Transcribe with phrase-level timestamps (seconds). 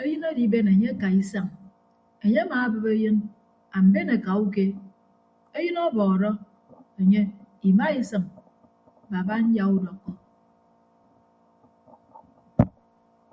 [0.00, 1.46] Eyịn adiben enye akaa isañ
[2.24, 3.16] enye amaabịp eyịn
[3.78, 4.64] amben akauke
[5.58, 6.30] eyịn ọbọọrọ
[7.00, 7.20] enye
[7.68, 8.24] imaisịm
[9.10, 10.10] baba nyaudọkkọ.